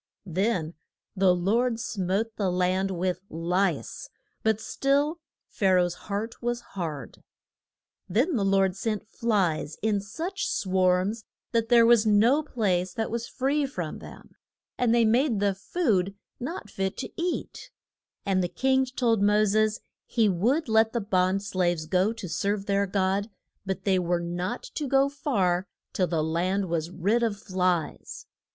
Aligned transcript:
Then 0.25 0.73
the 1.15 1.35
Lord 1.35 1.79
smote 1.79 2.35
the 2.35 2.49
land 2.49 2.89
with 2.89 3.19
lice; 3.29 4.09
but 4.41 4.59
still 4.59 5.19
Pha 5.47 5.73
ra 5.75 5.83
oh's 5.83 5.93
heart 5.93 6.41
was 6.41 6.61
hard. 6.73 7.21
[Illustration: 8.09 8.09
MOS 8.09 8.09
ES 8.09 8.09
AT 8.09 8.09
THE 8.09 8.13
BURN 8.13 8.21
ING 8.21 8.25
BUSH.] 8.25 8.27
Then 8.27 8.35
the 8.35 8.57
Lord 8.57 8.75
sent 8.75 9.07
flies 9.07 9.77
in 9.83 10.01
such 10.01 10.47
swarms 10.49 11.23
that 11.51 11.69
there 11.69 11.85
was 11.85 12.07
no 12.07 12.41
place 12.41 12.93
that 12.95 13.11
was 13.11 13.27
free 13.27 13.67
from 13.67 13.99
them, 13.99 14.31
and 14.75 14.95
they 14.95 15.05
made 15.05 15.39
the 15.39 15.53
food 15.53 16.15
not 16.39 16.71
fit 16.71 16.97
to 16.97 17.11
eat. 17.21 17.69
And 18.25 18.43
the 18.43 18.47
king 18.49 18.87
told 18.87 19.21
Mo 19.21 19.45
ses 19.45 19.81
he 20.07 20.27
would 20.27 20.67
let 20.67 20.93
the 20.93 21.01
bond 21.01 21.43
slaves 21.43 21.85
go 21.85 22.11
to 22.11 22.27
serve 22.27 22.65
their 22.65 22.87
God, 22.87 23.29
but 23.67 23.83
they 23.83 23.99
were 23.99 24.19
not 24.19 24.63
to 24.73 24.87
go 24.87 25.09
far 25.09 25.67
till 25.93 26.07
the 26.07 26.23
land 26.23 26.69
was 26.69 26.89
rid 26.89 27.21
of 27.21 27.37
flies. 27.39 28.25